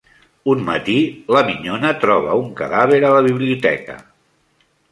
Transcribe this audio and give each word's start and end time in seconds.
Un 0.53 0.61
matí, 0.69 0.95
la 1.35 1.43
minyona 1.49 1.91
troba 2.05 2.33
un 2.39 2.49
cadàver 2.63 2.99
a 3.11 3.15
la 3.17 3.23
biblioteca. 3.29 3.99